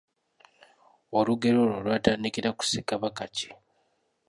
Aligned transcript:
Olugero 1.17 1.57
olwo 1.63 1.79
lwatandikira 1.85 2.49
ku 2.57 2.63
Ssekabaka 2.65 3.25
ki? 3.35 3.49